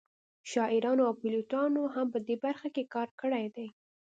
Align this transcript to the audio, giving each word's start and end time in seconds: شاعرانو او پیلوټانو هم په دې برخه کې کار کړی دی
شاعرانو 0.51 1.01
او 1.09 1.13
پیلوټانو 1.21 1.83
هم 1.95 2.07
په 2.13 2.19
دې 2.27 2.35
برخه 2.45 2.67
کې 2.75 2.83
کار 2.93 3.09
کړی 3.21 3.45
دی 3.55 3.67